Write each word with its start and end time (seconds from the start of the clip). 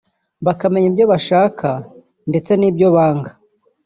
bakamenya 0.45 0.87
ibyo 0.91 1.05
bashaka 1.11 1.67
ndetse 2.29 2.51
n’ibyo 2.55 2.87
banga 2.95 3.31